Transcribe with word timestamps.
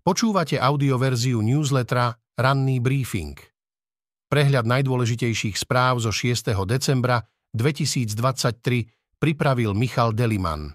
Počúvate 0.00 0.56
audioverziu 0.56 1.44
newslettera 1.44 2.16
Ranný 2.40 2.80
briefing. 2.80 3.36
Prehľad 4.32 4.64
najdôležitejších 4.64 5.60
správ 5.60 6.00
zo 6.00 6.08
6. 6.08 6.56
decembra 6.64 7.20
2023 7.52 9.20
pripravil 9.20 9.76
Michal 9.76 10.16
Deliman. 10.16 10.72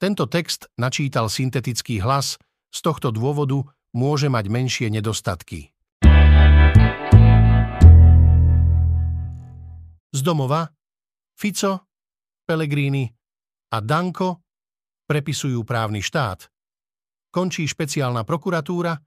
Tento 0.00 0.24
text 0.32 0.72
načítal 0.80 1.28
syntetický 1.28 2.00
hlas, 2.00 2.40
z 2.72 2.78
tohto 2.80 3.12
dôvodu 3.12 3.68
môže 3.92 4.32
mať 4.32 4.48
menšie 4.48 4.88
nedostatky. 4.88 5.68
Z 10.08 10.20
domova 10.24 10.72
Fico, 11.36 11.84
Pellegrini 12.48 13.12
a 13.68 13.84
Danko 13.84 14.40
prepisujú 15.04 15.68
právny 15.68 16.00
štát– 16.00 16.48
končí 17.30 17.68
špeciálna 17.68 18.24
prokuratúra, 18.24 18.98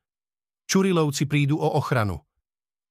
Čurilovci 0.69 1.27
prídu 1.27 1.59
o 1.59 1.67
ochranu. 1.75 2.23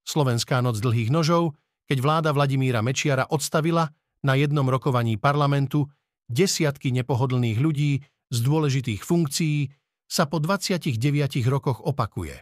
Slovenská 0.05 0.61
noc 0.61 0.83
dlhých 0.84 1.09
nožov, 1.09 1.56
keď 1.89 1.98
vláda 2.05 2.30
Vladimíra 2.37 2.84
Mečiara 2.84 3.25
odstavila 3.30 3.89
na 4.20 4.37
jednom 4.37 4.69
rokovaní 4.69 5.16
parlamentu 5.16 5.89
desiatky 6.29 6.93
nepohodlných 6.93 7.59
ľudí 7.59 8.05
z 8.30 8.39
dôležitých 8.39 9.03
funkcií, 9.03 9.73
sa 10.11 10.27
po 10.27 10.43
29 10.43 10.98
rokoch 11.47 11.81
opakuje. 11.83 12.37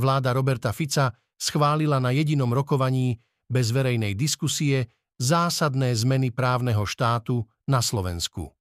Vláda 0.00 0.32
Roberta 0.32 0.72
Fica 0.72 1.12
schválila 1.36 2.00
na 2.00 2.10
jedinom 2.10 2.48
rokovaní 2.50 3.20
bez 3.46 3.70
verejnej 3.70 4.16
diskusie 4.16 4.88
zásadné 5.18 5.92
zmeny 5.94 6.32
právneho 6.32 6.82
štátu 6.86 7.44
na 7.68 7.84
Slovensku. 7.84 8.52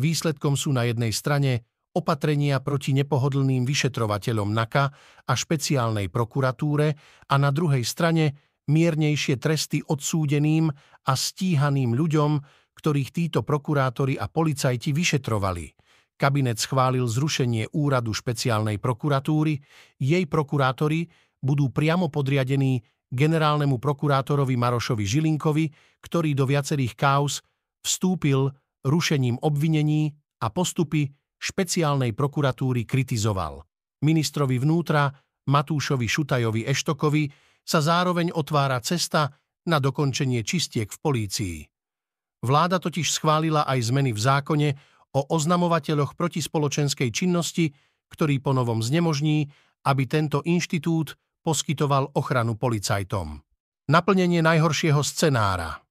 Výsledkom 0.00 0.56
sú 0.56 0.72
na 0.72 0.88
jednej 0.88 1.12
strane 1.12 1.69
opatrenia 1.96 2.62
proti 2.62 2.94
nepohodlným 2.94 3.66
vyšetrovateľom 3.66 4.48
NAKA 4.54 4.84
a 5.26 5.32
špeciálnej 5.34 6.06
prokuratúre 6.08 6.94
a 7.26 7.34
na 7.34 7.50
druhej 7.50 7.82
strane 7.82 8.54
miernejšie 8.70 9.42
tresty 9.42 9.82
odsúdeným 9.82 10.70
a 11.06 11.12
stíhaným 11.12 11.98
ľuďom, 11.98 12.30
ktorých 12.78 13.10
títo 13.10 13.40
prokurátori 13.42 14.14
a 14.14 14.30
policajti 14.30 14.94
vyšetrovali. 14.94 15.74
Kabinet 16.14 16.60
schválil 16.60 17.08
zrušenie 17.08 17.72
úradu 17.74 18.12
špeciálnej 18.12 18.76
prokuratúry, 18.76 19.56
jej 19.96 20.24
prokurátori 20.28 21.08
budú 21.40 21.72
priamo 21.72 22.12
podriadení 22.12 22.84
generálnemu 23.10 23.80
prokurátorovi 23.80 24.54
Marošovi 24.54 25.02
Žilinkovi, 25.02 25.64
ktorý 26.04 26.30
do 26.36 26.46
viacerých 26.46 26.94
kauz 26.94 27.42
vstúpil 27.82 28.52
rušením 28.86 29.40
obvinení 29.40 30.14
a 30.40 30.52
postupy 30.52 31.10
špeciálnej 31.40 32.12
prokuratúry 32.12 32.84
kritizoval. 32.84 33.64
Ministrovi 34.04 34.60
vnútra 34.60 35.08
Matúšovi 35.48 36.04
Šutajovi 36.04 36.68
Eštokovi 36.68 37.24
sa 37.64 37.80
zároveň 37.80 38.30
otvára 38.36 38.78
cesta 38.84 39.32
na 39.66 39.80
dokončenie 39.80 40.44
čistiek 40.44 40.88
v 40.88 40.98
polícii. 41.00 41.56
Vláda 42.40 42.80
totiž 42.80 43.08
schválila 43.08 43.68
aj 43.68 43.92
zmeny 43.92 44.16
v 44.16 44.20
zákone 44.20 44.68
o 45.16 45.20
oznamovateľoch 45.28 46.16
protispoločenskej 46.16 47.10
činnosti, 47.12 47.72
ktorý 48.08 48.40
ponovom 48.40 48.80
znemožní, 48.80 49.48
aby 49.84 50.04
tento 50.08 50.40
inštitút 50.44 51.16
poskytoval 51.44 52.16
ochranu 52.16 52.56
policajtom. 52.56 53.40
Naplnenie 53.90 54.40
najhoršieho 54.44 55.00
scenára. 55.02 55.82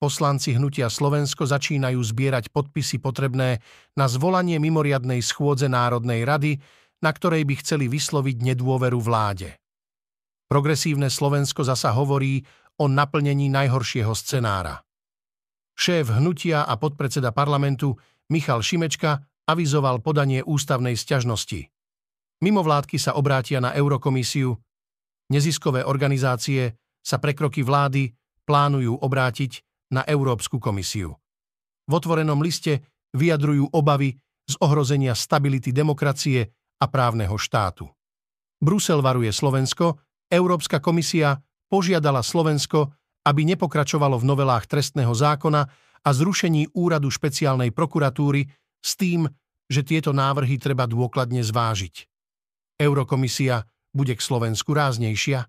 Poslanci 0.00 0.56
Hnutia 0.56 0.88
Slovensko 0.88 1.44
začínajú 1.44 2.00
zbierať 2.00 2.48
podpisy 2.56 3.04
potrebné 3.04 3.60
na 4.00 4.08
zvolanie 4.08 4.56
mimoriadnej 4.56 5.20
schôdze 5.20 5.68
Národnej 5.68 6.24
rady, 6.24 6.56
na 7.04 7.12
ktorej 7.12 7.44
by 7.44 7.60
chceli 7.60 7.84
vysloviť 7.84 8.40
nedôveru 8.40 8.96
vláde. 8.96 9.60
Progresívne 10.48 11.12
Slovensko 11.12 11.68
zasa 11.68 11.92
hovorí 11.92 12.40
o 12.80 12.88
naplnení 12.88 13.52
najhoršieho 13.52 14.16
scenára. 14.16 14.80
Šéf 15.76 16.08
Hnutia 16.16 16.64
a 16.64 16.80
podpredseda 16.80 17.28
parlamentu 17.36 17.92
Michal 18.32 18.64
Šimečka 18.64 19.20
avizoval 19.52 20.00
podanie 20.00 20.40
ústavnej 20.40 20.96
sťažnosti. 20.96 21.68
Mimovládky 22.40 22.96
sa 22.96 23.20
obrátia 23.20 23.60
na 23.60 23.76
Eurokomisiu, 23.76 24.56
neziskové 25.28 25.84
organizácie 25.84 26.72
sa 27.04 27.20
pre 27.20 27.36
kroky 27.36 27.60
vlády 27.60 28.16
plánujú 28.48 28.96
obrátiť 28.96 29.69
na 29.90 30.06
Európsku 30.06 30.62
komisiu. 30.62 31.18
V 31.86 31.92
otvorenom 31.92 32.38
liste 32.38 32.86
vyjadrujú 33.14 33.74
obavy 33.74 34.14
z 34.46 34.54
ohrozenia 34.62 35.14
stability 35.14 35.74
demokracie 35.74 36.46
a 36.80 36.86
právneho 36.86 37.34
štátu. 37.34 37.90
Brusel 38.62 39.02
varuje 39.02 39.30
Slovensko, 39.34 39.98
Európska 40.30 40.78
komisia 40.78 41.38
požiadala 41.66 42.22
Slovensko, 42.22 42.94
aby 43.26 43.42
nepokračovalo 43.54 44.16
v 44.18 44.28
novelách 44.28 44.70
trestného 44.70 45.12
zákona 45.12 45.62
a 46.00 46.10
zrušení 46.10 46.72
úradu 46.72 47.12
špeciálnej 47.12 47.74
prokuratúry 47.74 48.48
s 48.80 48.96
tým, 48.96 49.28
že 49.70 49.84
tieto 49.84 50.10
návrhy 50.10 50.56
treba 50.56 50.88
dôkladne 50.88 51.44
zvážiť. 51.44 52.08
Eurokomisia 52.80 53.68
bude 53.92 54.16
k 54.16 54.22
Slovensku 54.24 54.72
ráznejšia. 54.72 55.44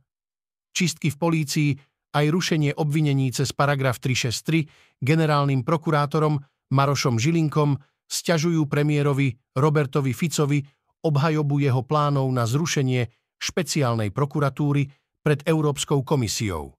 Čistky 0.76 1.10
v 1.10 1.18
polícii 1.18 1.70
aj 2.12 2.26
rušenie 2.28 2.76
obvinení 2.76 3.32
cez 3.32 3.56
paragraf 3.56 4.00
363 4.04 4.68
generálnym 5.00 5.64
prokurátorom 5.64 6.40
Marošom 6.72 7.20
Žilinkom 7.20 7.80
sťažujú 8.08 8.68
premiérovi 8.68 9.36
Robertovi 9.56 10.12
Ficovi 10.12 10.60
obhajobu 11.02 11.64
jeho 11.64 11.82
plánov 11.88 12.28
na 12.30 12.44
zrušenie 12.46 13.08
špeciálnej 13.42 14.14
prokuratúry 14.14 14.86
pred 15.24 15.42
Európskou 15.48 16.06
komisiou. 16.06 16.78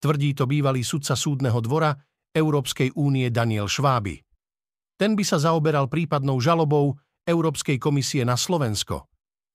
Tvrdí 0.00 0.32
to 0.32 0.48
bývalý 0.48 0.80
sudca 0.80 1.12
súdneho 1.12 1.60
dvora 1.60 1.92
Európskej 2.30 2.94
únie 2.96 3.28
Daniel 3.28 3.66
Šváby. 3.66 4.22
Ten 4.96 5.16
by 5.16 5.24
sa 5.24 5.40
zaoberal 5.40 5.88
prípadnou 5.88 6.38
žalobou 6.38 6.96
Európskej 7.24 7.76
komisie 7.76 8.22
na 8.24 8.36
Slovensko. 8.36 9.08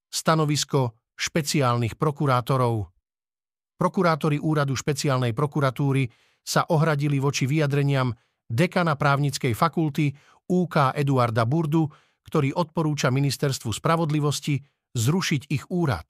Stanovisko 0.10 0.98
špeciálnych 1.16 1.96
prokurátorov 1.96 2.95
Prokurátori 3.76 4.40
úradu 4.40 4.72
špeciálnej 4.72 5.36
prokuratúry 5.36 6.08
sa 6.40 6.64
ohradili 6.72 7.20
voči 7.20 7.44
vyjadreniam 7.44 8.16
dekana 8.48 8.96
právnickej 8.96 9.52
fakulty 9.52 10.16
UK 10.48 10.96
Eduarda 10.96 11.44
Burdu, 11.44 11.90
ktorý 12.24 12.56
odporúča 12.56 13.12
ministerstvu 13.12 13.76
spravodlivosti 13.76 14.62
zrušiť 14.96 15.52
ich 15.52 15.68
úrad. 15.68 16.08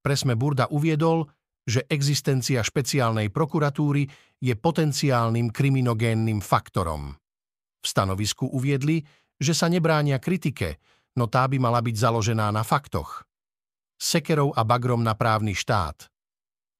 Presme 0.00 0.40
Burda 0.40 0.72
uviedol, 0.72 1.28
že 1.64 1.84
existencia 1.88 2.60
špeciálnej 2.64 3.28
prokuratúry 3.28 4.08
je 4.40 4.54
potenciálnym 4.56 5.52
kriminogénnym 5.52 6.40
faktorom. 6.40 7.12
V 7.80 7.86
stanovisku 7.86 8.48
uviedli, 8.48 9.04
že 9.36 9.52
sa 9.52 9.68
nebránia 9.68 10.16
kritike, 10.16 10.80
no 11.20 11.28
tá 11.28 11.44
by 11.44 11.60
mala 11.60 11.84
byť 11.84 11.96
založená 11.96 12.48
na 12.52 12.64
faktoch. 12.64 13.24
Sekerov 13.96 14.56
a 14.56 14.64
bagrom 14.64 15.04
na 15.04 15.12
právny 15.12 15.52
štát– 15.52 16.08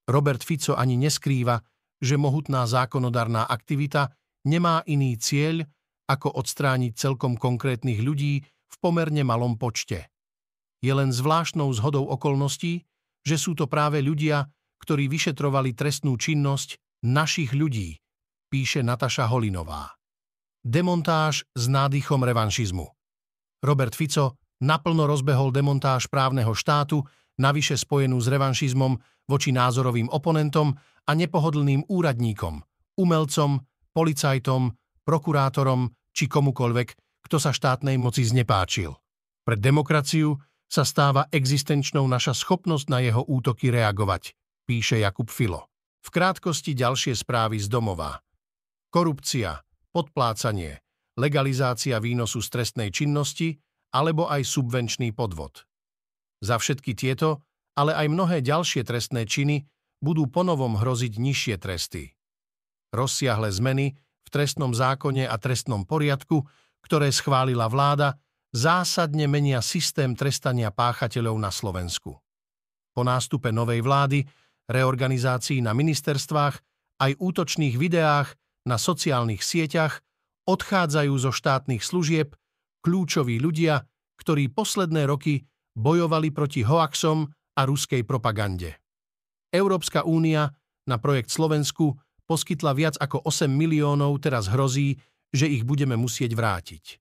Robert 0.05 0.45
Fico 0.45 0.77
ani 0.77 1.01
neskrýva, 1.01 1.61
že 2.01 2.21
mohutná 2.21 2.69
zákonodarná 2.69 3.49
aktivita 3.49 4.13
nemá 4.45 4.85
iný 4.85 5.17
cieľ, 5.17 5.65
ako 6.05 6.37
odstrániť 6.37 6.93
celkom 6.93 7.41
konkrétnych 7.41 8.05
ľudí 8.05 8.45
v 8.45 8.77
pomerne 8.81 9.25
malom 9.25 9.57
počte. 9.57 10.13
Je 10.85 10.93
len 10.93 11.09
zvláštnou 11.09 11.73
zhodou 11.73 12.05
okolností, 12.13 12.85
že 13.25 13.37
sú 13.41 13.57
to 13.57 13.65
práve 13.65 14.05
ľudia, 14.05 14.45
ktorí 14.85 15.09
vyšetrovali 15.09 15.73
trestnú 15.73 16.21
činnosť 16.21 16.77
našich 17.09 17.57
ľudí, 17.57 17.97
píše 18.53 18.85
Nataša 18.85 19.33
Holinová. 19.33 19.97
Demontáž 20.61 21.49
s 21.57 21.65
nádychom 21.73 22.21
revanšizmu. 22.21 22.85
Robert 23.65 23.97
Fico 23.97 24.37
naplno 24.61 25.09
rozbehol 25.09 25.53
demontáž 25.53 26.13
právneho 26.13 26.53
štátu, 26.53 27.01
navyše 27.41 27.79
spojenú 27.79 28.21
s 28.21 28.31
revanšizmom 28.31 28.99
voči 29.27 29.51
názorovým 29.51 30.13
oponentom 30.13 30.77
a 31.05 31.11
nepohodlným 31.13 31.89
úradníkom, 31.89 32.61
umelcom, 33.01 33.63
policajtom, 33.93 34.75
prokurátorom 35.05 35.93
či 36.15 36.31
komukoľvek, 36.31 36.89
kto 37.25 37.37
sa 37.41 37.51
štátnej 37.51 37.97
moci 37.97 38.25
znepáčil. 38.25 38.93
Pre 39.45 39.57
demokraciu 39.61 40.41
sa 40.69 40.83
stáva 40.83 41.29
existenčnou 41.29 42.09
naša 42.09 42.33
schopnosť 42.33 42.87
na 42.89 42.99
jeho 43.05 43.23
útoky 43.23 43.69
reagovať, 43.69 44.33
píše 44.65 45.01
Jakub 45.01 45.29
Filo. 45.29 45.69
V 46.05 46.09
krátkosti 46.13 46.77
ďalšie 46.77 47.17
správy 47.17 47.57
z 47.61 47.69
domova. 47.69 48.21
Korupcia, 48.93 49.57
podplácanie, 49.93 50.85
legalizácia 51.17 51.97
výnosu 52.01 52.45
z 52.45 52.49
trestnej 52.53 52.91
činnosti 52.93 53.57
alebo 53.95 54.29
aj 54.29 54.45
subvenčný 54.45 55.15
podvod. 55.15 55.65
Za 56.45 56.61
všetky 56.61 56.93
tieto 56.93 57.41
ale 57.75 57.93
aj 57.95 58.07
mnohé 58.07 58.39
ďalšie 58.41 58.87
trestné 58.87 59.27
činy 59.27 59.67
budú 59.99 60.31
ponovom 60.31 60.79
hroziť 60.79 61.13
nižšie 61.19 61.57
tresty. 61.59 62.15
Rozsiahle 62.95 63.51
zmeny 63.51 63.99
v 63.99 64.29
trestnom 64.31 64.71
zákone 64.71 65.27
a 65.27 65.35
trestnom 65.39 65.83
poriadku, 65.83 66.47
ktoré 66.87 67.11
schválila 67.11 67.67
vláda, 67.67 68.15
zásadne 68.55 69.27
menia 69.27 69.59
systém 69.59 70.15
trestania 70.15 70.71
páchateľov 70.71 71.35
na 71.35 71.51
Slovensku. 71.51 72.15
Po 72.95 73.03
nástupe 73.03 73.51
novej 73.51 73.83
vlády, 73.83 74.23
reorganizácii 74.71 75.59
na 75.59 75.75
ministerstvách 75.75 76.55
aj 77.03 77.19
útočných 77.19 77.75
videách 77.75 78.39
na 78.71 78.79
sociálnych 78.79 79.43
sieťach 79.43 79.99
odchádzajú 80.47 81.15
zo 81.19 81.35
štátnych 81.35 81.83
služieb 81.83 82.39
kľúčoví 82.87 83.43
ľudia, 83.43 83.83
ktorí 84.15 84.55
posledné 84.55 85.11
roky 85.11 85.43
bojovali 85.75 86.31
proti 86.31 86.63
hoaxom 86.63 87.27
a 87.55 87.61
ruskej 87.67 88.03
propagande. 88.07 88.79
Európska 89.55 90.03
únia 90.03 90.51
na 90.87 90.99
projekt 90.99 91.31
Slovensku 91.31 91.95
poskytla 92.27 92.73
viac 92.75 92.95
ako 92.99 93.23
8 93.27 93.47
miliónov, 93.47 94.19
teraz 94.19 94.51
hrozí, 94.51 94.99
že 95.35 95.51
ich 95.51 95.63
budeme 95.63 95.95
musieť 95.95 96.35
vrátiť. 96.35 96.99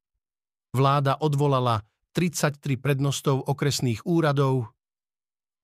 Vláda 0.74 1.22
odvolala 1.22 1.82
33 2.14 2.78
prednostov 2.78 3.42
okresných 3.46 4.06
úradov, 4.06 4.74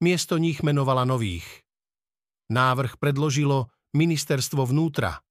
miesto 0.02 0.38
nich 0.42 0.66
menovala 0.66 1.06
nových. 1.06 1.46
Návrh 2.50 2.98
predložilo 2.98 3.70
ministerstvo 3.94 4.66
vnútra. 4.66 5.22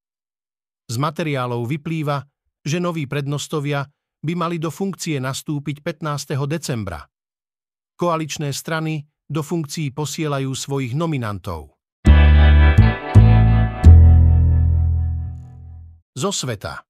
Z 0.86 0.96
materiálov 0.98 1.66
vyplýva, 1.66 2.22
že 2.62 2.78
noví 2.78 3.10
prednostovia 3.10 3.86
by 4.22 4.32
mali 4.34 4.56
do 4.58 4.70
funkcie 4.70 5.18
nastúpiť 5.18 5.82
15. 5.82 6.38
decembra. 6.46 7.06
Koaličné 7.98 8.54
strany 8.54 9.10
do 9.26 9.42
funkcií 9.42 9.90
posielajú 9.90 10.54
svojich 10.54 10.94
nominantov. 10.94 11.74
Zo 16.14 16.30
sveta. 16.30 16.86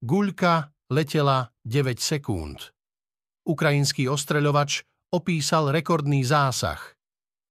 Guľka 0.00 0.72
letela 0.88 1.52
9 1.68 2.00
sekúnd. 2.00 2.72
Ukrajinský 3.44 4.08
ostreľovač 4.08 4.80
opísal 5.12 5.76
rekordný 5.76 6.24
zásah. 6.24 6.80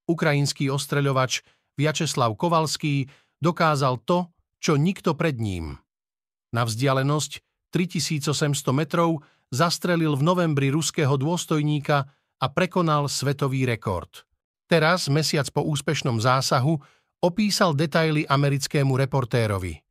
Ukrajinský 0.09 0.73
ostreľovač 0.73 1.45
Vyacheslav 1.77 2.33
Kovalský 2.41 3.05
dokázal 3.37 4.01
to, 4.01 4.33
čo 4.57 4.81
nikto 4.81 5.13
pred 5.13 5.37
ním. 5.37 5.77
Na 6.49 6.65
vzdialenosť 6.65 7.45
3800 7.69 8.33
metrov 8.73 9.21
zastrelil 9.53 10.17
v 10.17 10.25
novembri 10.25 10.73
ruského 10.73 11.13
dôstojníka 11.21 12.09
a 12.39 12.45
prekonal 12.47 13.11
svetový 13.11 13.67
rekord. 13.67 14.23
Teraz, 14.69 15.11
mesiac 15.11 15.47
po 15.51 15.65
úspešnom 15.67 16.23
zásahu, 16.23 16.79
opísal 17.19 17.75
detaily 17.75 18.23
americkému 18.23 18.95
reportérovi. 18.95 19.83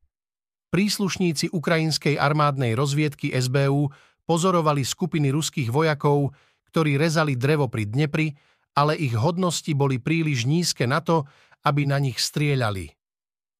Príslušníci 0.68 1.52
ukrajinskej 1.52 2.20
armádnej 2.20 2.76
rozviedky 2.76 3.32
SBU 3.32 3.88
pozorovali 4.28 4.84
skupiny 4.84 5.32
ruských 5.32 5.72
vojakov, 5.72 6.36
ktorí 6.68 7.00
rezali 7.00 7.36
drevo 7.36 7.72
pri 7.72 7.88
Dnepri, 7.88 8.36
ale 8.76 8.96
ich 8.96 9.16
hodnosti 9.16 9.72
boli 9.72 9.96
príliš 9.96 10.44
nízke 10.44 10.84
na 10.84 11.00
to, 11.00 11.24
aby 11.64 11.88
na 11.88 11.96
nich 11.96 12.20
strieľali. 12.20 12.92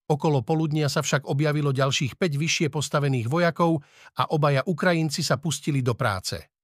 Okolo 0.08 0.41
poludnia 0.41 0.88
sa 0.88 1.05
však 1.05 1.29
objavilo 1.29 1.73
ďalších 1.73 2.17
5 2.17 2.41
vyššie 2.41 2.69
postavených 2.73 3.29
vojakov 3.29 3.84
a 4.17 4.32
obaja 4.32 4.64
Ukrajinci 4.64 5.20
sa 5.20 5.37
pustili 5.37 5.84
do 5.84 5.93
práce. 5.93 6.57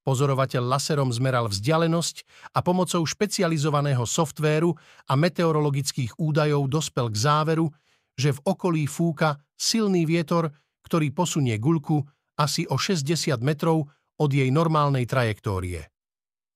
Pozorovateľ 0.00 0.64
laserom 0.64 1.12
zmeral 1.12 1.52
vzdialenosť 1.52 2.24
a 2.56 2.64
pomocou 2.64 3.04
špecializovaného 3.04 4.08
softvéru 4.08 4.72
a 5.06 5.12
meteorologických 5.12 6.16
údajov 6.16 6.72
dospel 6.72 7.12
k 7.12 7.16
záveru, 7.20 7.68
že 8.16 8.32
v 8.32 8.40
okolí 8.48 8.88
fúka 8.88 9.36
silný 9.60 10.08
vietor, 10.08 10.48
ktorý 10.88 11.12
posunie 11.12 11.60
guľku 11.60 12.00
asi 12.40 12.64
o 12.72 12.80
60 12.80 13.36
metrov 13.44 13.92
od 14.16 14.30
jej 14.32 14.48
normálnej 14.48 15.04
trajektórie. 15.04 15.92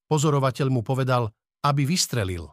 Pozorovateľ 0.08 0.68
mu 0.72 0.80
povedal, 0.80 1.28
aby 1.64 1.84
vystrelil. 1.84 2.48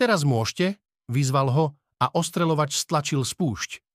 Teraz 0.00 0.24
môžete, 0.24 0.80
vyzval 1.08 1.48
ho 1.52 1.64
a 2.00 2.08
ostrelovač 2.16 2.76
stlačil 2.76 3.24
spúšť. 3.24 3.91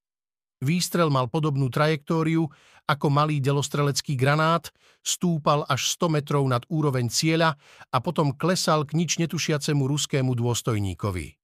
Výstrel 0.58 1.14
mal 1.14 1.30
podobnú 1.30 1.70
trajektóriu 1.70 2.50
ako 2.88 3.08
malý 3.12 3.44
delostrelecký 3.44 4.16
granát, 4.16 4.72
stúpal 5.04 5.68
až 5.68 5.92
100 6.00 6.18
metrov 6.18 6.44
nad 6.48 6.64
úroveň 6.72 7.12
cieľa 7.12 7.60
a 7.92 7.98
potom 8.00 8.32
klesal 8.34 8.88
k 8.88 8.96
nič 8.96 9.20
netušiacemu 9.20 9.84
ruskému 9.86 10.32
dôstojníkovi. 10.34 11.36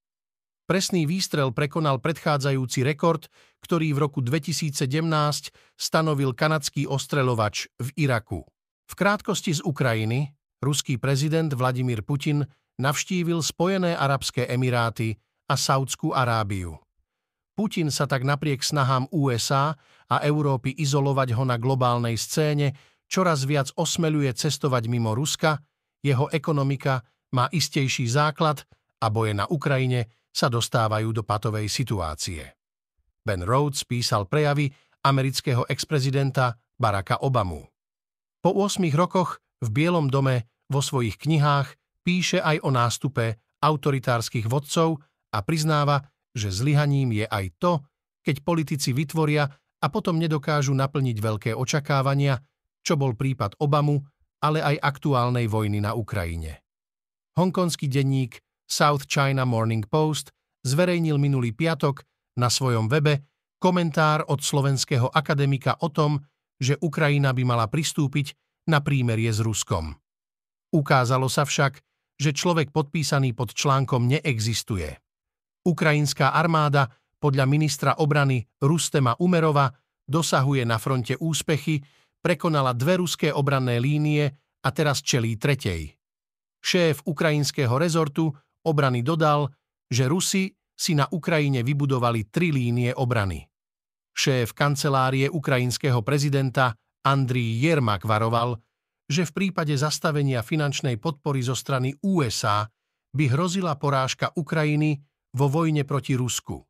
Presný 0.63 1.03
výstrel 1.03 1.51
prekonal 1.51 1.99
predchádzajúci 1.99 2.87
rekord, 2.87 3.27
ktorý 3.59 3.91
v 3.91 4.01
roku 4.07 4.23
2017 4.23 4.79
stanovil 5.75 6.31
kanadský 6.31 6.87
ostreľovač 6.87 7.67
v 7.83 8.07
Iraku. 8.07 8.47
V 8.87 8.93
krátkosti 8.95 9.59
z 9.59 9.61
Ukrajiny 9.67 10.31
ruský 10.63 10.95
prezident 10.95 11.51
Vladimír 11.51 12.07
Putin 12.07 12.47
navštívil 12.79 13.43
Spojené 13.43 13.99
arabské 13.99 14.47
emiráty 14.47 15.19
a 15.51 15.59
Saudskú 15.59 16.15
Arábiu. 16.15 16.79
Putin 17.53 17.93
sa 17.93 18.09
tak 18.09 18.25
napriek 18.25 18.65
snahám 18.65 19.05
USA 19.13 19.77
a 20.09 20.15
Európy 20.25 20.73
izolovať 20.73 21.37
ho 21.37 21.43
na 21.45 21.61
globálnej 21.61 22.17
scéne 22.17 22.73
čoraz 23.13 23.45
viac 23.45 23.69
osmeluje 23.77 24.33
cestovať 24.33 24.89
mimo 24.89 25.13
Ruska, 25.13 25.61
jeho 26.01 26.33
ekonomika 26.33 27.05
má 27.37 27.45
istejší 27.53 28.09
základ 28.09 28.65
a 28.97 29.13
boje 29.13 29.37
na 29.37 29.45
Ukrajine 29.45 30.09
sa 30.33 30.49
dostávajú 30.49 31.13
do 31.13 31.21
patovej 31.21 31.69
situácie. 31.69 32.41
Ben 33.21 33.45
Rhodes 33.45 33.85
písal 33.85 34.25
prejavy 34.25 34.73
amerického 35.05 35.69
ex-prezidenta 35.69 36.57
Baracka 36.73 37.21
Obamu. 37.21 37.69
Po 38.41 38.49
8 38.49 38.81
rokoch 38.97 39.39
v 39.61 39.69
Bielom 39.69 40.09
dome 40.09 40.49
vo 40.67 40.81
svojich 40.81 41.21
knihách 41.21 42.01
píše 42.03 42.41
aj 42.41 42.65
o 42.65 42.69
nástupe 42.73 43.39
autoritárskych 43.63 44.49
vodcov 44.49 44.99
a 45.31 45.39
priznáva, 45.45 46.03
že 46.33 46.49
zlyhaním 46.49 47.13
je 47.13 47.25
aj 47.29 47.45
to, 47.61 47.81
keď 48.25 48.41
politici 48.41 48.91
vytvoria 48.91 49.45
a 49.83 49.85
potom 49.91 50.17
nedokážu 50.17 50.73
naplniť 50.73 51.17
veľké 51.19 51.51
očakávania, 51.53 52.39
čo 52.83 52.97
bol 52.97 53.13
prípad 53.13 53.59
Obamu, 53.61 54.01
ale 54.43 54.59
aj 54.59 54.75
aktuálnej 54.81 55.47
vojny 55.47 55.79
na 55.79 55.95
Ukrajine. 55.95 56.63
Hongkonský 57.39 57.87
denník 57.87 58.43
South 58.67 59.07
China 59.07 59.47
Morning 59.47 59.85
Post 59.87 60.31
zverejnil 60.63 61.19
minulý 61.19 61.51
piatok 61.51 62.03
na 62.39 62.47
svojom 62.47 62.87
webe 62.87 63.23
komentár 63.59 64.27
od 64.27 64.43
slovenského 64.43 65.07
akademika 65.11 65.79
o 65.79 65.87
tom, 65.87 66.19
že 66.59 66.79
Ukrajina 66.79 67.31
by 67.31 67.43
mala 67.47 67.67
pristúpiť 67.67 68.35
na 68.67 68.79
prímerie 68.79 69.31
s 69.31 69.43
Ruskom. 69.43 69.95
Ukázalo 70.71 71.27
sa 71.27 71.43
však, 71.43 71.79
že 72.19 72.31
človek 72.31 72.71
podpísaný 72.71 73.35
pod 73.35 73.51
článkom 73.51 74.07
neexistuje. 74.07 75.02
Ukrajinská 75.63 76.35
armáda 76.35 76.91
podľa 77.19 77.47
ministra 77.47 77.91
obrany 78.03 78.43
Rustema 78.59 79.15
Umerova 79.19 79.71
dosahuje 80.03 80.67
na 80.67 80.75
fronte 80.75 81.15
úspechy, 81.15 81.79
prekonala 82.19 82.75
dve 82.75 82.99
ruské 82.99 83.31
obranné 83.31 83.79
línie 83.79 84.27
a 84.63 84.69
teraz 84.75 84.99
čelí 84.99 85.39
tretej. 85.39 85.95
Šéf 86.63 87.03
ukrajinského 87.07 87.75
rezortu 87.75 88.31
obrany 88.63 89.03
dodal, 89.03 89.51
že 89.87 90.07
Rusi 90.07 90.51
si 90.75 90.95
na 90.95 91.07
Ukrajine 91.11 91.63
vybudovali 91.63 92.27
tri 92.31 92.51
línie 92.51 92.91
obrany. 92.95 93.43
Šéf 94.13 94.55
kancelárie 94.55 95.27
ukrajinského 95.27 95.99
prezidenta 96.03 96.75
Andrii 97.03 97.59
Jermak 97.59 98.07
varoval, 98.07 98.59
že 99.07 99.27
v 99.27 99.31
prípade 99.31 99.75
zastavenia 99.75 100.39
finančnej 100.39 100.95
podpory 100.95 101.43
zo 101.43 101.55
strany 101.55 101.91
USA 102.03 102.63
by 103.11 103.25
hrozila 103.27 103.75
porážka 103.75 104.31
Ukrajiny 104.33 105.03
vo 105.33 105.49
vojne 105.49 105.83
proti 105.83 106.13
Rusku. 106.13 106.61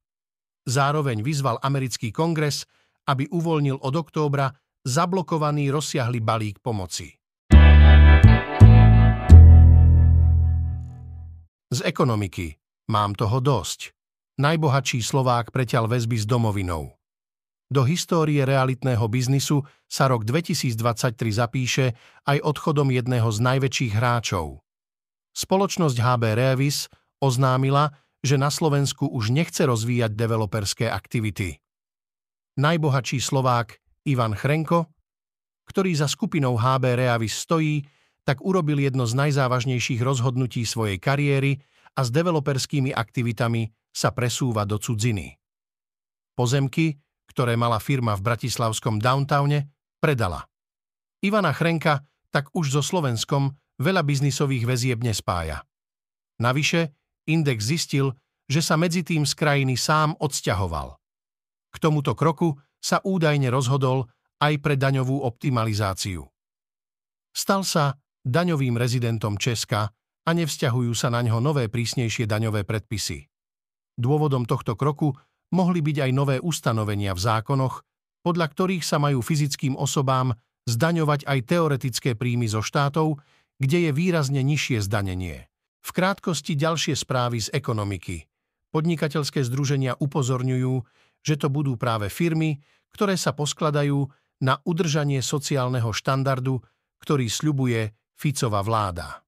Zároveň 0.63 1.20
vyzval 1.20 1.60
americký 1.60 2.15
kongres, 2.15 2.63
aby 3.12 3.27
uvoľnil 3.27 3.84
od 3.84 3.93
októbra 4.00 4.48
zablokovaný 4.88 5.72
rozsiahly 5.72 6.24
balík 6.24 6.63
pomoci. 6.63 7.12
Z 11.74 11.79
ekonomiky. 11.84 12.55
Mám 12.91 13.15
toho 13.15 13.39
dosť. 13.39 13.96
Najbohatší 14.38 15.00
Slovák 15.01 15.50
preťal 15.50 15.88
väzby 15.88 16.20
s 16.20 16.25
domovinou. 16.27 16.96
Do 17.74 17.82
histórie 17.88 18.46
realitného 18.46 19.01
biznisu 19.10 19.65
sa 19.89 20.05
rok 20.05 20.27
2023 20.29 20.77
zapíše 21.34 21.86
aj 22.29 22.38
odchodom 22.46 22.93
jedného 22.93 23.25
z 23.34 23.39
najväčších 23.41 23.93
hráčov. 23.98 24.62
Spoločnosť 25.34 25.98
HB 25.98 26.24
Reavis 26.38 26.86
oznámila, 27.17 27.89
že 28.24 28.39
na 28.39 28.48
Slovensku 28.48 29.06
už 29.12 29.36
nechce 29.36 29.68
rozvíjať 29.68 30.15
developerské 30.15 30.88
aktivity. 30.88 31.60
Najbohatší 32.56 33.20
Slovák 33.20 33.77
Ivan 34.08 34.34
Chrenko, 34.34 34.88
ktorý 35.68 35.92
za 35.92 36.08
skupinou 36.08 36.56
HB 36.56 36.84
Reavis 36.96 37.36
stojí, 37.36 37.84
tak 38.24 38.39
urobil 38.39 38.80
jedno 38.80 39.03
z 39.03 39.20
najzávažnejších 39.20 40.00
rozhodnutí 40.00 40.63
svojej 40.63 40.96
kariéry 40.96 41.60
a 41.94 42.01
s 42.08 42.10
developerskými 42.10 42.96
aktivitami 42.96 43.68
sa 43.92 44.15
presúva 44.15 44.63
do 44.63 44.80
cudziny. 44.80 45.36
Pozemky, 46.34 46.98
ktoré 47.30 47.60
mala 47.60 47.77
firma 47.84 48.15
v 48.15 48.25
bratislavskom 48.25 48.98
downtowne, 48.98 49.70
predala. 50.00 50.48
Ivana 51.22 51.51
Chrenka 51.51 52.01
tak 52.34 52.50
už 52.56 52.74
so 52.74 52.82
Slovenskom 52.82 53.53
veľa 53.77 54.01
biznisových 54.01 54.65
väzieb 54.65 55.00
nespája. 55.06 55.62
Navyše, 56.42 56.89
index 57.30 57.68
zistil, 57.68 58.13
že 58.48 58.60
sa 58.60 58.75
medzi 58.75 59.01
tým 59.01 59.24
z 59.24 59.34
krajiny 59.34 59.80
sám 59.80 60.15
odsťahoval. 60.20 61.00
K 61.74 61.75
tomuto 61.80 62.13
kroku 62.13 62.60
sa 62.84 63.00
údajne 63.01 63.48
rozhodol 63.48 64.12
aj 64.44 64.60
pre 64.60 64.75
daňovú 64.75 65.24
optimalizáciu. 65.24 66.27
Stal 67.34 67.63
sa 67.63 67.96
daňovým 68.27 68.75
rezidentom 68.75 69.39
Česka 69.39 69.89
a 70.24 70.30
nevzťahujú 70.32 70.94
sa 70.94 71.10
na 71.10 71.24
ňo 71.24 71.39
nové 71.39 71.72
prísnejšie 71.72 72.27
daňové 72.27 72.68
predpisy. 72.68 73.27
Dôvodom 73.96 74.44
tohto 74.44 74.75
kroku 74.75 75.15
mohli 75.53 75.80
byť 75.86 75.98
aj 76.10 76.12
nové 76.12 76.38
ustanovenia 76.42 77.15
v 77.15 77.24
zákonoch, 77.24 77.86
podľa 78.24 78.48
ktorých 78.51 78.84
sa 78.84 78.98
majú 78.98 79.20
fyzickým 79.20 79.75
osobám 79.75 80.34
zdaňovať 80.65 81.27
aj 81.27 81.39
teoretické 81.44 82.15
príjmy 82.15 82.48
zo 82.48 82.63
štátov, 82.63 83.20
kde 83.60 83.89
je 83.89 83.92
výrazne 83.92 84.42
nižšie 84.42 84.80
zdanenie. 84.80 85.51
V 85.84 85.90
krátkosti 85.92 86.56
ďalšie 86.56 86.96
správy 86.96 87.44
z 87.44 87.52
ekonomiky. 87.52 88.24
Podnikateľské 88.72 89.44
združenia 89.44 90.00
upozorňujú, 90.00 90.74
že 91.20 91.36
to 91.36 91.52
budú 91.52 91.75
práve 91.75 92.08
firmy, 92.08 92.63
ktoré 92.96 93.20
sa 93.20 93.36
poskladajú 93.36 94.08
na 94.42 94.63
udržanie 94.63 95.20
sociálneho 95.20 95.92
štandardu, 95.92 96.63
ktorý 97.04 97.28
sľubuje 97.28 97.92
Ficova 98.16 98.63
vláda. 98.63 99.28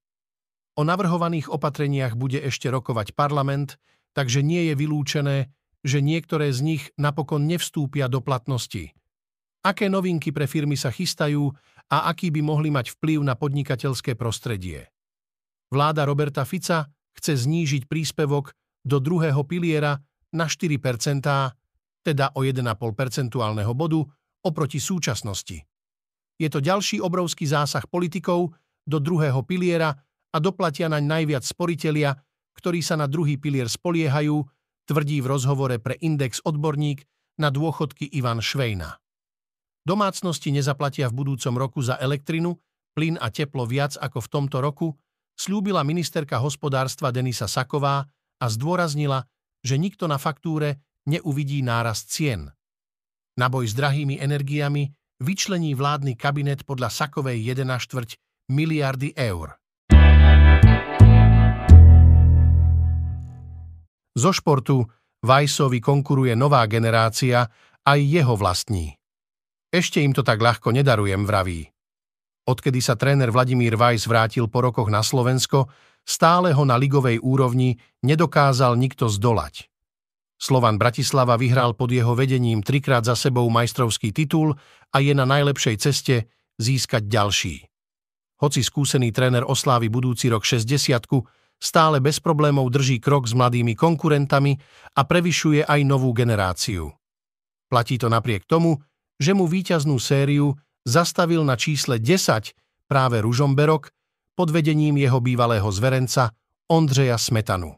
O 0.80 0.88
navrhovaných 0.88 1.52
opatreniach 1.52 2.16
bude 2.16 2.40
ešte 2.40 2.72
rokovať 2.72 3.16
parlament, 3.16 3.76
takže 4.16 4.40
nie 4.40 4.72
je 4.72 4.74
vylúčené, 4.80 5.38
že 5.84 6.00
niektoré 6.00 6.56
z 6.56 6.64
nich 6.64 6.84
napokon 6.96 7.46
nevstúpia 7.46 8.08
do 8.08 8.24
platnosti. 8.24 8.96
Aké 9.62 9.92
novinky 9.92 10.32
pre 10.32 10.48
firmy 10.48 10.80
sa 10.80 10.90
chystajú 10.90 11.52
a 11.92 12.10
aký 12.10 12.32
by 12.32 12.42
mohli 12.42 12.72
mať 12.72 12.96
vplyv 12.96 13.20
na 13.28 13.36
podnikateľské 13.36 14.16
prostredie. 14.18 14.88
Vláda 15.76 16.08
Roberta 16.08 16.48
Fica 16.48 16.88
chce 17.20 17.36
znížiť 17.36 17.92
príspevok 17.92 18.56
do 18.88 19.04
druhého 19.04 19.44
piliera 19.44 20.00
na 20.32 20.48
4% 20.48 20.72
teda 22.00 22.26
o 22.32 22.48
1,5 22.48 22.64
percentuálneho 22.96 23.76
bodu 23.76 24.00
oproti 24.48 24.80
súčasnosti. 24.80 25.68
Je 26.40 26.48
to 26.48 26.64
ďalší 26.64 27.04
obrovský 27.04 27.44
zásah 27.44 27.84
politikov 27.92 28.56
do 28.88 29.04
druhého 29.04 29.44
piliera 29.44 29.92
a 30.32 30.38
doplatia 30.40 30.88
naň 30.88 31.04
najviac 31.04 31.44
sporitelia, 31.44 32.16
ktorí 32.56 32.80
sa 32.80 32.96
na 32.96 33.12
druhý 33.12 33.36
pilier 33.36 33.68
spoliehajú, 33.68 34.48
tvrdí 34.88 35.20
v 35.20 35.28
rozhovore 35.28 35.76
pre 35.84 36.00
Index 36.00 36.40
odborník 36.48 37.04
na 37.36 37.52
dôchodky 37.52 38.16
Ivan 38.16 38.40
Švejna. 38.40 38.96
Domácnosti 39.84 40.56
nezaplatia 40.56 41.12
v 41.12 41.20
budúcom 41.20 41.60
roku 41.60 41.84
za 41.84 42.00
elektrinu, 42.00 42.56
plyn 42.96 43.20
a 43.20 43.28
teplo 43.28 43.68
viac 43.68 44.00
ako 44.00 44.24
v 44.24 44.32
tomto 44.32 44.58
roku, 44.64 44.96
slúbila 45.36 45.84
ministerka 45.84 46.40
hospodárstva 46.40 47.12
Denisa 47.12 47.46
Saková 47.46 48.08
a 48.40 48.46
zdôraznila, 48.48 49.28
že 49.62 49.76
nikto 49.76 50.08
na 50.08 50.16
faktúre 50.16 50.84
neuvidí 51.06 51.62
nárast 51.62 52.10
cien. 52.10 52.50
Na 53.36 53.52
boj 53.52 53.68
s 53.68 53.76
drahými 53.76 54.18
energiami 54.18 54.90
vyčlení 55.20 55.76
vládny 55.76 56.16
kabinet 56.16 56.64
podľa 56.64 56.90
Sakovej 56.92 57.40
1,4 57.44 58.16
miliardy 58.52 59.12
eur. 59.16 59.60
Zo 64.16 64.32
športu 64.32 64.88
Vajsovi 65.26 65.84
konkuruje 65.84 66.32
nová 66.40 66.64
generácia, 66.72 67.52
aj 67.84 68.00
jeho 68.00 68.34
vlastní. 68.40 68.96
Ešte 69.74 70.00
im 70.00 70.16
to 70.16 70.24
tak 70.24 70.40
ľahko 70.40 70.72
nedarujem, 70.72 71.28
vraví. 71.28 71.75
Odkedy 72.46 72.78
sa 72.78 72.94
tréner 72.94 73.34
Vladimír 73.34 73.74
Vajs 73.74 74.06
vrátil 74.06 74.46
po 74.46 74.62
rokoch 74.62 74.86
na 74.94 75.02
Slovensko, 75.02 75.66
stále 76.06 76.54
ho 76.54 76.62
na 76.62 76.78
ligovej 76.78 77.18
úrovni 77.18 77.82
nedokázal 78.06 78.78
nikto 78.78 79.10
zdolať. 79.10 79.66
Slovan 80.38 80.78
Bratislava 80.78 81.42
vyhral 81.42 81.74
pod 81.74 81.90
jeho 81.90 82.14
vedením 82.14 82.62
trikrát 82.62 83.02
za 83.02 83.18
sebou 83.18 83.50
majstrovský 83.50 84.14
titul 84.14 84.54
a 84.94 84.98
je 85.02 85.18
na 85.18 85.26
najlepšej 85.26 85.76
ceste 85.82 86.30
získať 86.62 87.10
ďalší. 87.10 87.66
Hoci 88.36 88.62
skúsený 88.62 89.10
tréner 89.16 89.42
oslávi 89.48 89.90
budúci 89.90 90.30
rok 90.30 90.46
60 90.46 91.02
stále 91.56 91.98
bez 92.04 92.20
problémov 92.20 92.68
drží 92.68 93.00
krok 93.00 93.26
s 93.26 93.34
mladými 93.34 93.74
konkurentami 93.74 94.60
a 94.94 95.02
prevyšuje 95.08 95.64
aj 95.66 95.82
novú 95.88 96.12
generáciu. 96.12 96.92
Platí 97.72 97.96
to 97.98 98.12
napriek 98.12 98.44
tomu, 98.46 98.78
že 99.16 99.32
mu 99.32 99.48
víťaznú 99.48 99.96
sériu 99.96 100.54
zastavil 100.86 101.42
na 101.42 101.58
čísle 101.58 102.00
10 102.00 102.54
práve 102.86 103.22
Ružomberok 103.22 103.90
pod 104.38 104.54
vedením 104.54 104.98
jeho 105.02 105.20
bývalého 105.20 105.66
zverenca 105.72 106.32
Ondřeja 106.70 107.18
Smetanu. 107.18 107.76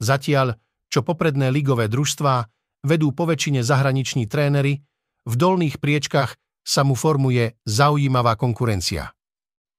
Zatiaľ, 0.00 0.56
čo 0.88 1.02
popredné 1.02 1.50
ligové 1.52 1.90
družstvá 1.90 2.46
vedú 2.86 3.12
poväčšine 3.12 3.60
zahraniční 3.60 4.24
trénery, 4.26 4.80
v 5.28 5.34
dolných 5.36 5.76
priečkach 5.78 6.34
sa 6.64 6.82
mu 6.86 6.96
formuje 6.96 7.60
zaujímavá 7.68 8.36
konkurencia. 8.40 9.12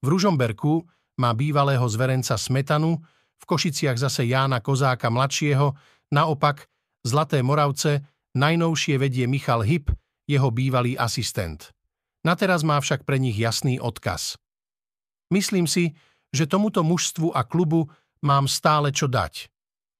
V 0.01 0.07
Ružomberku 0.07 0.85
má 1.17 1.33
bývalého 1.33 1.83
zverenca 1.89 2.37
Smetanu, 2.37 2.97
v 3.41 3.43
Košiciach 3.45 3.97
zase 3.97 4.29
Jána 4.29 4.61
Kozáka 4.61 5.09
mladšieho, 5.09 5.73
naopak 6.13 6.69
Zlaté 7.01 7.41
Moravce 7.41 8.05
najnovšie 8.37 9.01
vedie 9.01 9.25
Michal 9.25 9.65
Hyb, 9.65 9.89
jeho 10.29 10.49
bývalý 10.53 10.93
asistent. 10.97 11.73
Na 12.21 12.37
teraz 12.37 12.61
má 12.61 12.77
však 12.77 13.01
pre 13.01 13.17
nich 13.17 13.33
jasný 13.33 13.81
odkaz. 13.81 14.37
Myslím 15.33 15.65
si, 15.65 15.97
že 16.29 16.45
tomuto 16.45 16.85
mužstvu 16.85 17.33
a 17.33 17.41
klubu 17.41 17.89
mám 18.21 18.45
stále 18.45 18.93
čo 18.93 19.09
dať. 19.09 19.49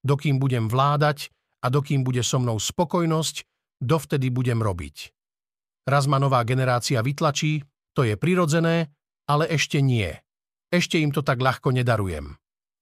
Dokým 0.06 0.38
budem 0.38 0.70
vládať 0.70 1.34
a 1.66 1.74
dokým 1.74 2.06
bude 2.06 2.22
so 2.22 2.38
mnou 2.38 2.62
spokojnosť, 2.62 3.46
dovtedy 3.82 4.30
budem 4.30 4.62
robiť. 4.62 5.14
Raz 5.90 6.06
ma 6.06 6.22
nová 6.22 6.46
generácia 6.46 7.02
vytlačí, 7.02 7.66
to 7.98 8.06
je 8.06 8.14
prirodzené, 8.14 8.94
ale 9.26 9.50
ešte 9.50 9.82
nie. 9.82 10.14
Ešte 10.70 11.02
im 11.02 11.10
to 11.10 11.26
tak 11.26 11.42
ľahko 11.42 11.74
nedarujem. 11.74 12.38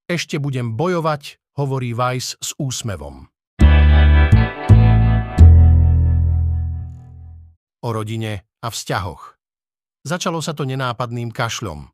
Ešte 0.05 0.35
budem 0.35 0.75
bojovať, 0.75 1.39
hovorí 1.55 1.95
Weiss 1.95 2.35
s 2.37 2.51
úsmevom. 2.59 3.29
O 7.79 7.89
rodine 7.95 8.48
a 8.59 8.67
vzťahoch. 8.67 9.39
Začalo 10.03 10.39
sa 10.39 10.55
to 10.55 10.63
nenápadným 10.63 11.31
kašľom. 11.31 11.87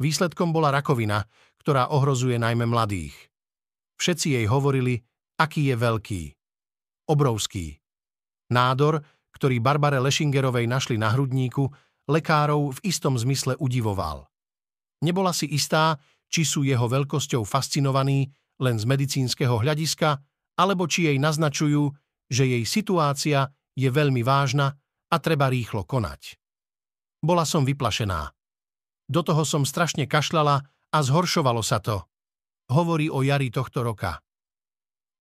Výsledkom 0.00 0.52
bola 0.52 0.72
rakovina, 0.72 1.24
ktorá 1.60 1.92
ohrozuje 1.92 2.36
najmä 2.36 2.68
mladých. 2.68 3.16
Všetci 3.96 4.36
jej 4.36 4.46
hovorili, 4.48 5.00
aký 5.40 5.72
je 5.72 5.76
veľký. 5.76 6.22
Obrovský. 7.08 7.80
Nádor, 8.52 9.00
ktorý 9.32 9.60
Barbare 9.60 10.00
Lešingerovej 10.00 10.68
našli 10.68 10.96
na 11.00 11.12
hrudníku, 11.12 11.68
lekárov 12.08 12.76
v 12.76 12.78
istom 12.86 13.16
zmysle 13.16 13.56
udivoval. 13.60 14.28
Nebola 15.04 15.32
si 15.36 15.48
istá, 15.50 16.00
či 16.32 16.46
sú 16.46 16.64
jeho 16.64 16.88
veľkosťou 16.88 17.44
fascinovaní 17.44 18.32
len 18.62 18.80
z 18.80 18.84
medicínskeho 18.88 19.60
hľadiska, 19.60 20.16
alebo 20.56 20.88
či 20.88 21.12
jej 21.12 21.18
naznačujú, 21.20 21.92
že 22.32 22.48
jej 22.48 22.64
situácia 22.64 23.52
je 23.76 23.88
veľmi 23.92 24.24
vážna 24.24 24.72
a 25.10 25.16
treba 25.22 25.50
rýchlo 25.52 25.86
konať. 25.86 26.38
Bola 27.22 27.46
som 27.46 27.62
vyplašená. 27.66 28.30
Do 29.06 29.22
toho 29.22 29.46
som 29.46 29.62
strašne 29.62 30.10
kašľala 30.10 30.66
a 30.66 30.98
zhoršovalo 30.98 31.62
sa 31.62 31.78
to. 31.78 32.02
Hovorí 32.70 33.06
o 33.06 33.22
jari 33.22 33.50
tohto 33.54 33.86
roka. 33.86 34.18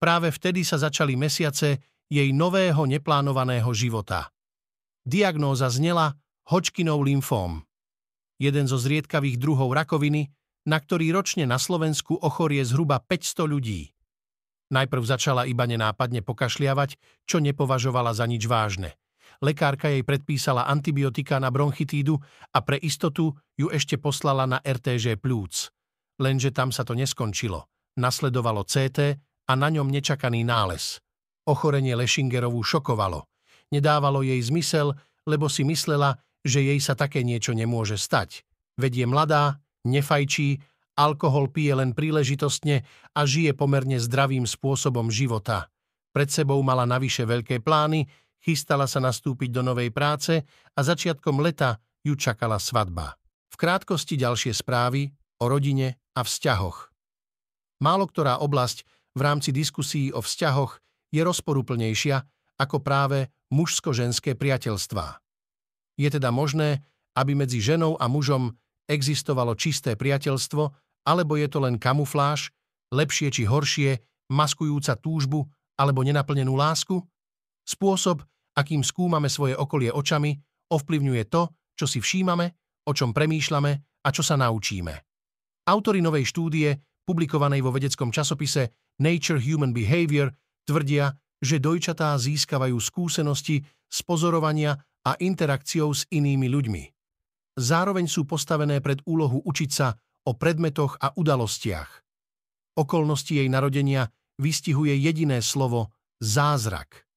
Práve 0.01 0.33
vtedy 0.33 0.65
sa 0.65 0.81
začali 0.81 1.13
mesiace 1.13 1.81
jej 2.09 2.29
nového 2.33 2.85
neplánovaného 2.89 3.69
života. 3.73 4.33
Diagnóza 5.05 5.69
znela 5.69 6.17
Hodgkinov 6.49 7.05
lymfóm 7.05 7.65
jeden 8.41 8.67
zo 8.67 8.75
zriedkavých 8.75 9.39
druhov 9.39 9.71
rakoviny, 9.71 10.31
na 10.65 10.77
ktorý 10.81 11.13
ročne 11.13 11.45
na 11.45 11.61
Slovensku 11.61 12.17
ochorie 12.19 12.65
zhruba 12.65 12.99
500 12.99 13.45
ľudí. 13.45 13.81
Najprv 14.73 15.03
začala 15.05 15.45
iba 15.45 15.63
nenápadne 15.69 16.25
pokašliavať, 16.25 16.97
čo 17.29 17.37
nepovažovala 17.37 18.17
za 18.17 18.25
nič 18.25 18.49
vážne. 18.49 18.97
Lekárka 19.43 19.91
jej 19.91 20.03
predpísala 20.05 20.67
antibiotika 20.67 21.39
na 21.39 21.51
bronchitídu 21.51 22.15
a 22.55 22.59
pre 22.63 22.79
istotu 22.79 23.35
ju 23.55 23.67
ešte 23.71 23.99
poslala 23.99 24.47
na 24.47 24.59
RTŽ 24.63 25.19
plúc. 25.19 25.71
Lenže 26.21 26.55
tam 26.55 26.71
sa 26.71 26.87
to 26.87 26.95
neskončilo. 26.95 27.67
Nasledovalo 27.99 28.63
CT 28.63 28.99
a 29.47 29.53
na 29.55 29.67
ňom 29.71 29.91
nečakaný 29.91 30.47
nález. 30.47 30.99
Ochorenie 31.47 31.95
Lešingerovú 31.95 32.63
šokovalo. 32.63 33.27
Nedávalo 33.71 34.23
jej 34.23 34.39
zmysel, 34.39 34.95
lebo 35.27 35.51
si 35.51 35.67
myslela, 35.67 36.19
že 36.45 36.61
jej 36.61 36.79
sa 36.79 36.93
také 36.93 37.25
niečo 37.25 37.51
nemôže 37.51 37.97
stať. 37.97 38.45
Veď 38.77 39.03
je 39.03 39.07
mladá, 39.09 39.43
nefajčí, 39.87 40.61
alkohol 40.95 41.51
pije 41.51 41.75
len 41.75 41.91
príležitostne 41.91 42.85
a 43.11 43.21
žije 43.27 43.51
pomerne 43.57 43.99
zdravým 43.99 44.47
spôsobom 44.47 45.11
života. 45.11 45.71
Pred 46.15 46.31
sebou 46.31 46.63
mala 46.63 46.87
navyše 46.87 47.27
veľké 47.27 47.59
plány, 47.59 48.07
chystala 48.45 48.85
sa 48.85 49.01
nastúpiť 49.01 49.49
do 49.49 49.65
novej 49.65 49.89
práce 49.89 50.45
a 50.77 50.79
začiatkom 50.85 51.41
leta 51.41 51.81
ju 52.05 52.13
čakala 52.13 52.61
svadba. 52.61 53.17
V 53.49 53.55
krátkosti 53.57 54.21
ďalšie 54.21 54.53
správy 54.53 55.09
o 55.41 55.49
rodine 55.49 55.97
a 56.13 56.21
vzťahoch. 56.21 56.93
Málo 57.81 58.05
ktorá 58.05 58.37
oblasť 58.45 58.85
v 59.17 59.21
rámci 59.25 59.49
diskusí 59.49 60.13
o 60.13 60.21
vzťahoch 60.21 60.77
je 61.09 61.21
rozporuplnejšia 61.25 62.21
ako 62.61 62.85
práve 62.85 63.33
mužsko-ženské 63.49 64.37
priateľstvá. 64.37 65.19
Je 65.97 66.09
teda 66.11 66.29
možné, 66.29 66.85
aby 67.15 67.33
medzi 67.33 67.63
ženou 67.63 67.97
a 67.97 68.05
mužom 68.11 68.53
existovalo 68.85 69.55
čisté 69.55 69.95
priateľstvo, 69.95 70.63
alebo 71.07 71.39
je 71.39 71.47
to 71.47 71.63
len 71.63 71.79
kamufláž, 71.79 72.51
lepšie 72.91 73.31
či 73.31 73.43
horšie, 73.47 74.03
maskujúca 74.29 74.99
túžbu 74.99 75.47
alebo 75.79 76.03
nenaplnenú 76.03 76.53
lásku? 76.55 76.99
Spôsob, 77.65 78.21
akým 78.55 78.81
skúmame 78.81 79.27
svoje 79.27 79.53
okolie 79.53 79.91
očami, 79.91 80.33
ovplyvňuje 80.71 81.23
to, 81.27 81.51
čo 81.75 81.85
si 81.85 81.99
všímame, 81.99 82.47
o 82.87 82.91
čom 82.95 83.11
premýšľame 83.11 83.71
a 84.01 84.09
čo 84.09 84.23
sa 84.23 84.39
naučíme. 84.39 84.93
Autori 85.67 85.99
novej 85.99 86.29
štúdie, 86.29 86.71
publikovanej 87.03 87.61
vo 87.61 87.73
vedeckom 87.73 88.09
časopise 88.09 88.93
Nature 89.01 89.41
Human 89.41 89.75
Behavior, 89.75 90.31
tvrdia, 90.63 91.11
že 91.41 91.59
dojčatá 91.61 92.15
získavajú 92.15 92.77
skúsenosti 92.79 93.61
z 93.65 93.99
pozorovania 94.07 94.77
a 95.05 95.13
interakciou 95.21 95.93
s 95.93 96.07
inými 96.09 96.49
ľuďmi. 96.49 96.83
Zároveň 97.55 98.09
sú 98.09 98.25
postavené 98.25 98.81
pred 98.81 98.99
úlohu 99.05 99.39
učiť 99.45 99.69
sa 99.69 99.93
o 100.25 100.33
predmetoch 100.33 100.97
a 100.97 101.13
udalostiach. 101.13 102.03
Okolnosti 102.75 103.31
jej 103.31 103.47
narodenia 103.47 104.09
vystihuje 104.41 104.97
jediné 104.99 105.39
slovo 105.39 105.95
zázrak. 106.19 107.07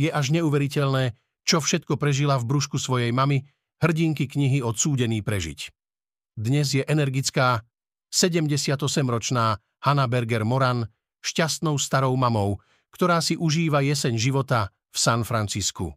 Je 0.00 0.08
až 0.08 0.32
neuveriteľné, 0.32 1.12
čo 1.44 1.60
všetko 1.60 2.00
prežila 2.00 2.40
v 2.40 2.48
brúšku 2.48 2.80
svojej 2.80 3.12
mamy, 3.12 3.44
hrdinky 3.84 4.24
knihy 4.24 4.64
Odsúdený 4.64 5.20
prežiť. 5.20 5.68
Dnes 6.40 6.72
je 6.72 6.80
energická 6.80 7.60
78-ročná 8.08 9.60
Hanna 9.84 10.06
Berger 10.08 10.48
Moran 10.48 10.88
šťastnou 11.20 11.76
starou 11.76 12.16
mamou, 12.16 12.64
ktorá 12.96 13.20
si 13.20 13.36
užíva 13.36 13.84
jeseň 13.84 14.16
života 14.16 14.72
v 14.88 14.96
San 14.96 15.20
Francisku. 15.20 15.92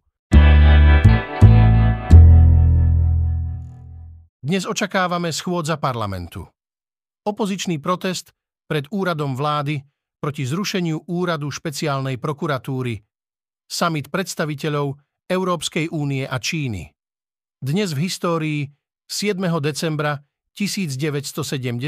Dnes 4.44 4.68
očakávame 4.68 5.32
schôdza 5.32 5.80
parlamentu. 5.80 6.44
Opozičný 7.24 7.80
protest 7.80 8.36
pred 8.68 8.84
úradom 8.92 9.40
vlády 9.40 9.80
proti 10.20 10.44
zrušeniu 10.44 11.08
úradu 11.08 11.48
špeciálnej 11.48 12.20
prokuratúry, 12.20 13.00
summit 13.74 14.14
predstaviteľov 14.14 15.02
Európskej 15.26 15.90
únie 15.90 16.30
a 16.30 16.38
Číny. 16.38 16.94
Dnes 17.58 17.98
v 17.98 18.06
histórii 18.06 18.62
7. 19.10 19.42
decembra 19.58 20.22
1972 20.54 21.82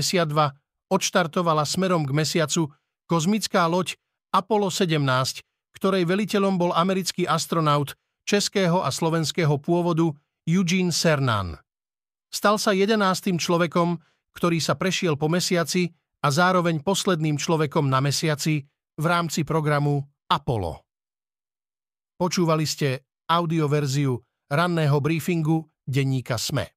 odštartovala 0.90 1.62
smerom 1.62 2.10
k 2.10 2.12
mesiacu 2.18 2.74
kozmická 3.06 3.70
loď 3.70 4.02
Apollo 4.34 4.74
17, 4.74 5.46
ktorej 5.78 6.10
veliteľom 6.10 6.58
bol 6.58 6.74
americký 6.74 7.30
astronaut 7.30 7.94
českého 8.26 8.82
a 8.82 8.90
slovenského 8.90 9.62
pôvodu 9.62 10.10
Eugene 10.50 10.90
Cernan. 10.90 11.62
Stal 12.34 12.58
sa 12.58 12.74
jedenáctým 12.74 13.38
človekom, 13.38 14.02
ktorý 14.34 14.58
sa 14.58 14.74
prešiel 14.74 15.14
po 15.16 15.30
mesiaci 15.30 15.94
a 16.26 16.34
zároveň 16.34 16.82
posledným 16.82 17.38
človekom 17.38 17.86
na 17.86 18.02
mesiaci 18.02 18.66
v 18.98 19.06
rámci 19.06 19.46
programu 19.46 20.02
Apollo. 20.26 20.85
Počúvali 22.16 22.64
ste 22.64 23.04
audioverziu 23.28 24.16
ranného 24.48 24.98
briefingu 25.04 25.68
denníka 25.84 26.40
SME. 26.40 26.75